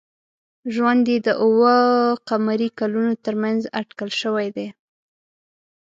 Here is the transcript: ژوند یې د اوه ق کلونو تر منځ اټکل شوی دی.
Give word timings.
ژوند 0.73 1.03
یې 1.11 1.17
د 1.25 1.27
اوه 1.45 1.75
ق 2.27 2.29
کلونو 2.79 3.13
تر 3.25 3.33
منځ 3.43 3.61
اټکل 3.79 4.09
شوی 4.21 4.47
دی. 4.55 4.67